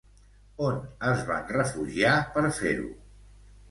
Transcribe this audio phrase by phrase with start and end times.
[0.69, 0.79] On
[1.11, 2.93] es van refugiar per fer-ho?